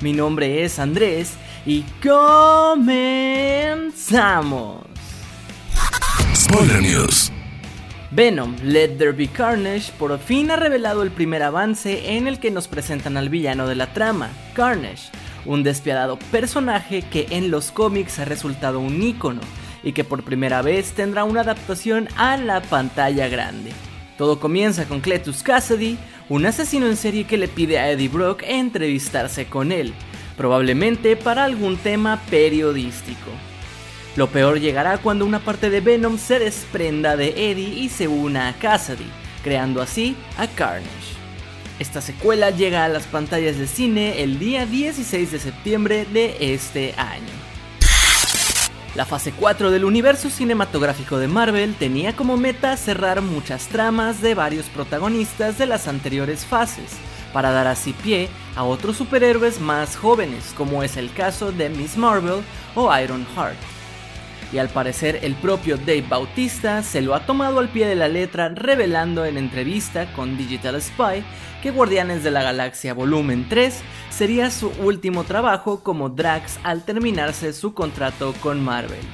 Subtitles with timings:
[0.00, 1.32] Mi nombre es Andrés
[1.66, 2.88] y comenzamos.
[6.34, 7.32] Spoiler News.
[8.12, 12.52] Venom, Let There Be Carnage, por fin ha revelado el primer avance en el que
[12.52, 15.10] nos presentan al villano de la trama, Carnage,
[15.44, 19.40] un despiadado personaje que en los cómics ha resultado un ícono
[19.82, 23.72] y que por primera vez tendrá una adaptación a la pantalla grande.
[24.16, 28.42] Todo comienza con Cletus Cassidy, un asesino en serie que le pide a Eddie Brock
[28.44, 29.94] entrevistarse con él,
[30.36, 33.30] probablemente para algún tema periodístico.
[34.16, 38.48] Lo peor llegará cuando una parte de Venom se desprenda de Eddie y se una
[38.48, 39.06] a Cassidy,
[39.42, 41.16] creando así a Carnage.
[41.78, 46.92] Esta secuela llega a las pantallas de cine el día 16 de septiembre de este
[46.96, 47.47] año.
[48.94, 54.34] La fase 4 del universo cinematográfico de Marvel tenía como meta cerrar muchas tramas de
[54.34, 56.96] varios protagonistas de las anteriores fases,
[57.32, 61.96] para dar así pie a otros superhéroes más jóvenes, como es el caso de Miss
[61.96, 62.42] Marvel
[62.74, 63.77] o Iron Heart.
[64.52, 68.08] Y al parecer el propio Dave Bautista se lo ha tomado al pie de la
[68.08, 71.22] letra revelando en entrevista con Digital Spy
[71.62, 77.52] que Guardianes de la Galaxia Volumen 3 sería su último trabajo como Drax al terminarse
[77.52, 79.04] su contrato con Marvel.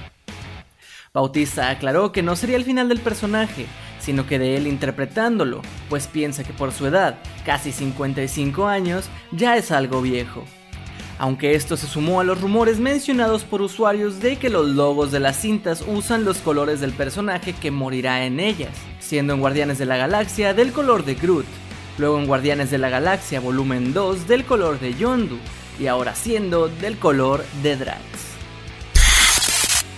[1.13, 3.67] Bautista aclaró que no sería el final del personaje,
[4.01, 9.57] sino que de él interpretándolo, pues piensa que por su edad, casi 55 años, ya
[9.57, 10.45] es algo viejo.
[11.19, 15.21] Aunque esto se sumó a los rumores mencionados por usuarios de que los logos de
[15.21, 19.87] las cintas usan los colores del personaje que morirá en ellas, siendo en Guardianes de
[19.87, 21.47] la Galaxia del color de Groot,
[21.99, 25.39] luego en Guardianes de la Galaxia volumen 2 del color de Yondu,
[25.79, 28.01] y ahora siendo del color de Drax.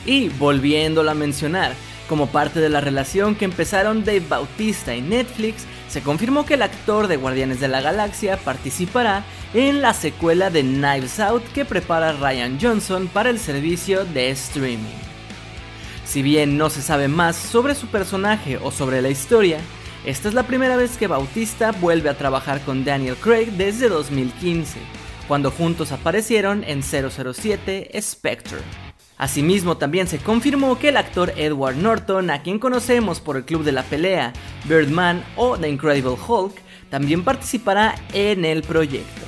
[0.05, 1.73] Y volviéndolo a mencionar,
[2.09, 5.65] como parte de la relación que empezaron Dave Bautista y Netflix,
[5.97, 9.25] se confirmó que el actor de Guardianes de la Galaxia participará
[9.55, 14.99] en la secuela de Knives Out que prepara Ryan Johnson para el servicio de streaming.
[16.05, 19.57] Si bien no se sabe más sobre su personaje o sobre la historia,
[20.05, 24.79] esta es la primera vez que Bautista vuelve a trabajar con Daniel Craig desde 2015,
[25.27, 28.86] cuando juntos aparecieron en 007 Spectre.
[29.19, 33.65] Asimismo, también se confirmó que el actor Edward Norton, a quien conocemos por el Club
[33.65, 34.33] de la Pelea,
[34.65, 36.55] Birdman o The Incredible Hulk,
[36.91, 39.23] también participará en el proyecto.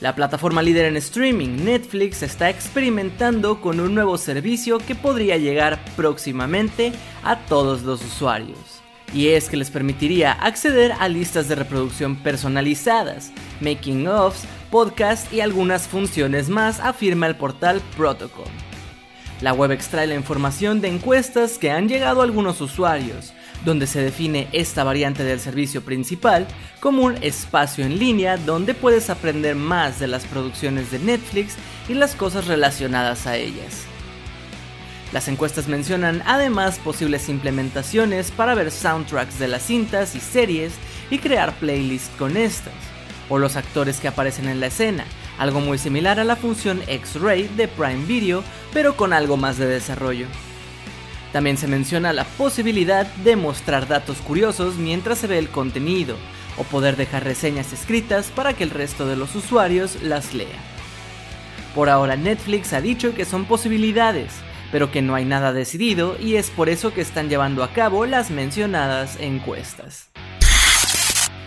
[0.00, 5.82] La plataforma líder en streaming, Netflix, está experimentando con un nuevo servicio que podría llegar
[5.96, 6.92] próximamente
[7.24, 8.58] a todos los usuarios.
[9.14, 13.32] Y es que les permitiría acceder a listas de reproducción personalizadas,
[13.62, 14.44] making ofs,
[14.76, 18.44] podcast y algunas funciones más, afirma el portal Protocol.
[19.40, 23.32] La web extrae la información de encuestas que han llegado a algunos usuarios,
[23.64, 26.46] donde se define esta variante del servicio principal
[26.78, 31.54] como un espacio en línea donde puedes aprender más de las producciones de Netflix
[31.88, 33.84] y las cosas relacionadas a ellas.
[35.10, 40.74] Las encuestas mencionan además posibles implementaciones para ver soundtracks de las cintas y series
[41.10, 42.74] y crear playlists con estas
[43.28, 45.04] o los actores que aparecen en la escena,
[45.38, 48.42] algo muy similar a la función X-Ray de Prime Video,
[48.72, 50.26] pero con algo más de desarrollo.
[51.32, 56.16] También se menciona la posibilidad de mostrar datos curiosos mientras se ve el contenido,
[56.56, 60.58] o poder dejar reseñas escritas para que el resto de los usuarios las lea.
[61.74, 64.32] Por ahora Netflix ha dicho que son posibilidades,
[64.72, 68.06] pero que no hay nada decidido y es por eso que están llevando a cabo
[68.06, 70.08] las mencionadas encuestas.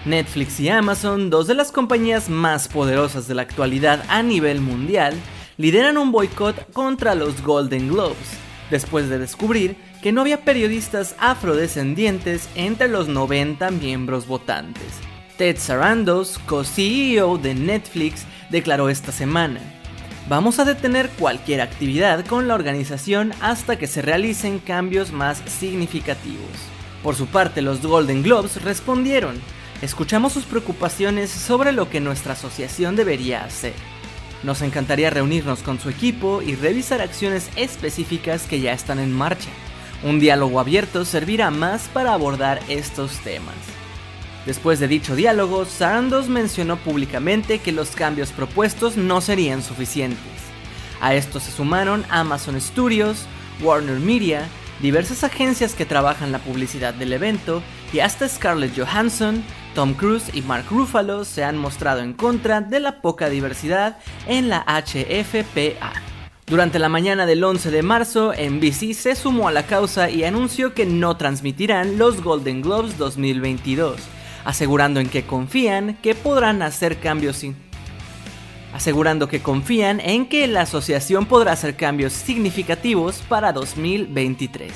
[0.05, 5.13] Netflix y Amazon, dos de las compañías más poderosas de la actualidad a nivel mundial,
[5.57, 8.37] lideran un boicot contra los Golden Globes,
[8.69, 14.99] después de descubrir que no había periodistas afrodescendientes entre los 90 miembros votantes.
[15.37, 19.59] Ted Sarandos, co-CEO de Netflix, declaró esta semana,
[20.29, 26.45] Vamos a detener cualquier actividad con la organización hasta que se realicen cambios más significativos.
[27.01, 29.41] Por su parte, los Golden Globes respondieron,
[29.81, 33.73] escuchamos sus preocupaciones sobre lo que nuestra asociación debería hacer.
[34.43, 39.49] Nos encantaría reunirnos con su equipo y revisar acciones específicas que ya están en marcha.
[40.03, 43.55] Un diálogo abierto servirá más para abordar estos temas.
[44.45, 50.19] Después de dicho diálogo, Sarandos mencionó públicamente que los cambios propuestos no serían suficientes.
[51.01, 53.25] A esto se sumaron Amazon Studios,
[53.61, 54.47] Warner Media,
[54.81, 57.61] diversas agencias que trabajan la publicidad del evento
[57.91, 59.43] y hasta Scarlett Johansson,
[59.75, 63.97] Tom Cruise y Mark Ruffalo se han mostrado en contra de la poca diversidad
[64.27, 65.93] en la HFPA.
[66.47, 70.73] Durante la mañana del 11 de marzo, NBC se sumó a la causa y anunció
[70.73, 74.01] que no transmitirán los Golden Globes 2022,
[74.45, 77.55] asegurando en que confían que podrán hacer cambios sin
[78.73, 84.71] asegurando que confían en que la asociación podrá hacer cambios significativos para 2023.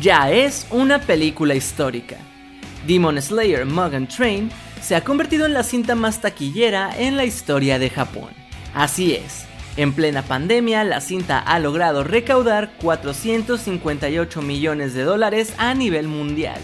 [0.00, 2.16] Ya es una película histórica.
[2.86, 4.50] Demon Slayer Mugen Train
[4.82, 8.30] se ha convertido en la cinta más taquillera en la historia de Japón.
[8.74, 9.46] Así es,
[9.76, 16.60] en plena pandemia la cinta ha logrado recaudar 458 millones de dólares a nivel mundial,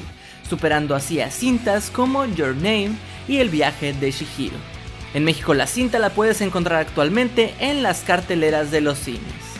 [0.49, 2.93] superando así a cintas como Your Name
[3.26, 4.80] y El viaje de Shihiro.
[5.12, 9.51] En México la cinta la puedes encontrar actualmente en las carteleras de los cines.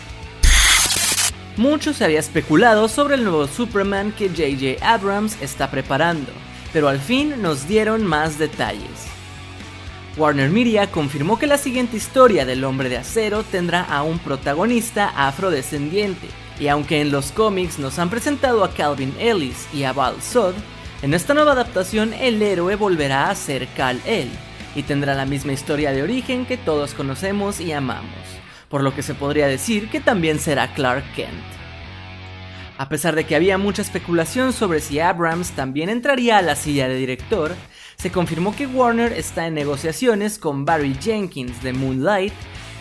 [1.57, 6.31] Mucho se había especulado sobre el nuevo Superman que JJ Abrams está preparando,
[6.73, 9.11] pero al fin nos dieron más detalles.
[10.17, 15.09] Warner Media confirmó que la siguiente historia del hombre de acero tendrá a un protagonista
[15.09, 20.21] afrodescendiente, y aunque en los cómics nos han presentado a Calvin Ellis y a Val
[20.23, 20.55] Sod,
[21.03, 24.31] en esta nueva adaptación el héroe volverá a ser Kal-El,
[24.75, 28.11] y tendrá la misma historia de origen que todos conocemos y amamos,
[28.69, 31.61] por lo que se podría decir que también será Clark Kent.
[32.79, 36.89] A pesar de que había mucha especulación sobre si Abrams también entraría a la silla
[36.89, 37.55] de director,
[37.97, 42.33] se confirmó que Warner está en negociaciones con Barry Jenkins de Moonlight,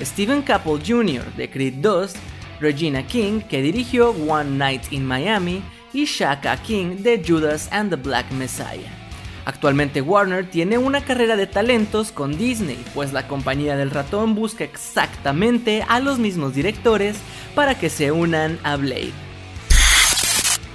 [0.01, 1.25] Steven Caple Jr.
[1.35, 2.13] de Creed 2,
[2.61, 5.61] Regina King, que dirigió One Night in Miami,
[5.91, 8.98] y Shaka King de Judas and the Black Messiah.
[9.49, 14.63] Actualmente Warner tiene una carrera de talentos con Disney, pues la compañía del ratón busca
[14.63, 17.17] exactamente a los mismos directores
[17.55, 19.11] para que se unan a Blade.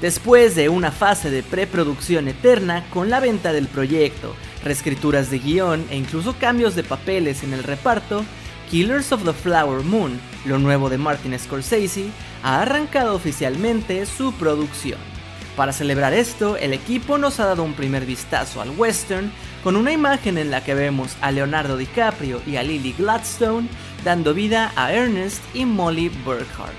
[0.00, 4.34] Después de una fase de preproducción eterna con la venta del proyecto,
[4.64, 8.24] reescrituras de guion e incluso cambios de papeles en el reparto,
[8.72, 12.06] Killers of the Flower Moon, lo nuevo de Martin Scorsese,
[12.42, 15.13] ha arrancado oficialmente su producción.
[15.56, 19.30] Para celebrar esto, el equipo nos ha dado un primer vistazo al western
[19.62, 23.68] con una imagen en la que vemos a Leonardo DiCaprio y a Lily Gladstone
[24.04, 26.74] dando vida a Ernest y Molly Burkhardt.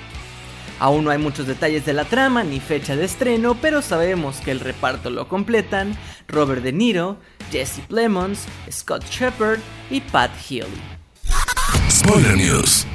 [0.80, 4.52] Aún no hay muchos detalles de la trama ni fecha de estreno, pero sabemos que
[4.52, 5.98] el reparto lo completan
[6.28, 7.18] Robert De Niro,
[7.50, 10.68] Jesse Plemons, Scott Shepard y Pat Healy.
[11.90, 12.86] Spoiler News.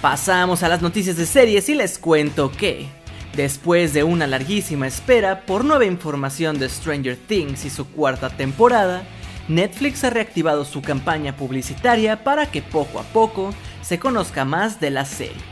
[0.00, 2.88] Pasamos a las noticias de series y les cuento que
[3.36, 9.02] Después de una larguísima espera por nueva información de Stranger Things y su cuarta temporada,
[9.48, 13.52] Netflix ha reactivado su campaña publicitaria para que poco a poco
[13.82, 15.42] se conozca más de la serie.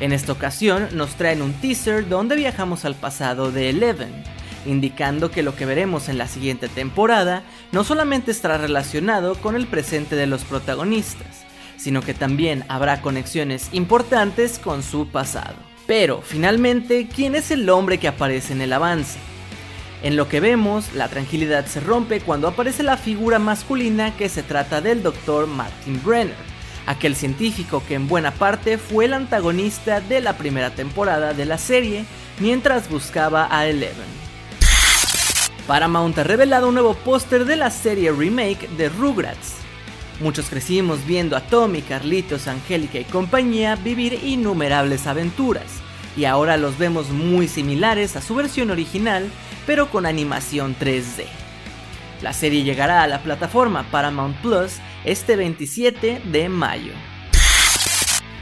[0.00, 4.24] En esta ocasión nos traen un teaser donde viajamos al pasado de Eleven,
[4.66, 9.68] indicando que lo que veremos en la siguiente temporada no solamente estará relacionado con el
[9.68, 11.44] presente de los protagonistas,
[11.76, 15.67] sino que también habrá conexiones importantes con su pasado.
[15.88, 19.18] Pero, finalmente, ¿quién es el hombre que aparece en el avance?
[20.02, 24.42] En lo que vemos, la tranquilidad se rompe cuando aparece la figura masculina que se
[24.42, 25.46] trata del Dr.
[25.46, 26.36] Martin Brenner,
[26.86, 31.56] aquel científico que en buena parte fue el antagonista de la primera temporada de la
[31.56, 32.04] serie
[32.38, 34.18] mientras buscaba a Eleven.
[35.66, 39.67] Paramount ha revelado un nuevo póster de la serie remake de Rugrats.
[40.20, 45.80] Muchos crecimos viendo a Tommy, Carlitos, Angélica y compañía vivir innumerables aventuras
[46.16, 49.30] y ahora los vemos muy similares a su versión original,
[49.66, 51.24] pero con animación 3D.
[52.22, 54.72] La serie llegará a la plataforma Paramount Plus
[55.04, 56.92] este 27 de mayo.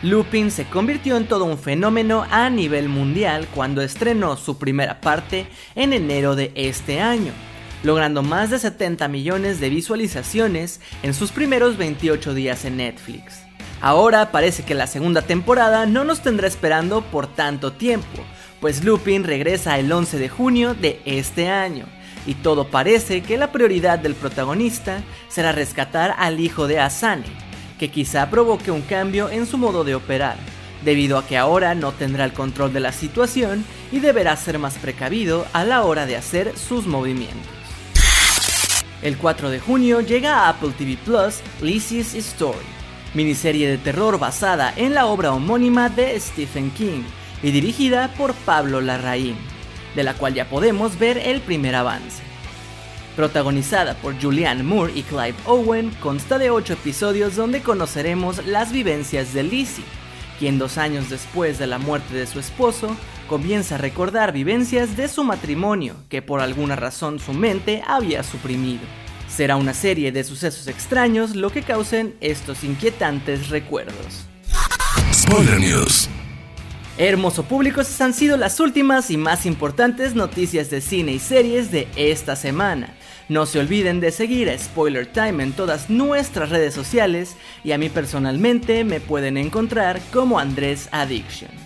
[0.02, 5.46] Lupin se convirtió en todo un fenómeno a nivel mundial cuando estrenó su primera parte
[5.74, 7.32] en enero de este año,
[7.82, 13.46] logrando más de 70 millones de visualizaciones en sus primeros 28 días en Netflix.
[13.80, 18.24] Ahora parece que la segunda temporada no nos tendrá esperando por tanto tiempo,
[18.60, 21.86] pues Lupin regresa el 11 de junio de este año,
[22.26, 27.24] y todo parece que la prioridad del protagonista será rescatar al hijo de Asane,
[27.78, 30.36] que quizá provoque un cambio en su modo de operar,
[30.84, 34.74] debido a que ahora no tendrá el control de la situación y deberá ser más
[34.78, 37.55] precavido a la hora de hacer sus movimientos.
[39.02, 42.64] El 4 de junio llega a Apple TV Plus Lizzie's Story,
[43.14, 47.02] miniserie de terror basada en la obra homónima de Stephen King
[47.42, 49.36] y dirigida por Pablo Larraín,
[49.94, 52.22] de la cual ya podemos ver el primer avance.
[53.16, 59.34] Protagonizada por Julianne Moore y Clive Owen, consta de 8 episodios donde conoceremos las vivencias
[59.34, 59.84] de Lizzie,
[60.38, 65.08] quien dos años después de la muerte de su esposo, comienza a recordar vivencias de
[65.08, 68.82] su matrimonio que por alguna razón su mente había suprimido.
[69.28, 74.26] Será una serie de sucesos extraños lo que causen estos inquietantes recuerdos.
[75.12, 76.08] Spoiler News.
[76.98, 81.70] Hermoso público, esas han sido las últimas y más importantes noticias de cine y series
[81.70, 82.96] de esta semana.
[83.28, 87.78] No se olviden de seguir a Spoiler Time en todas nuestras redes sociales y a
[87.78, 91.65] mí personalmente me pueden encontrar como Andrés Addiction.